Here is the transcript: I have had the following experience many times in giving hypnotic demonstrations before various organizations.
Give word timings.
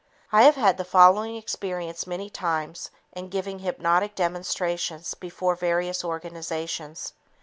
I 0.31 0.41
have 0.45 0.55
had 0.55 0.77
the 0.77 0.83
following 0.83 1.35
experience 1.35 2.07
many 2.07 2.27
times 2.27 2.89
in 3.13 3.29
giving 3.29 3.59
hypnotic 3.59 4.15
demonstrations 4.15 5.13
before 5.13 5.53
various 5.55 6.03
organizations. 6.03 7.13